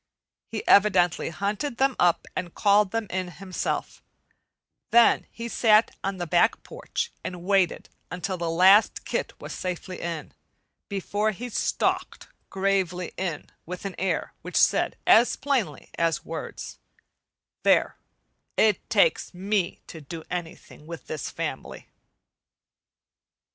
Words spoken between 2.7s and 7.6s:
them in himself; then he sat on the back porch and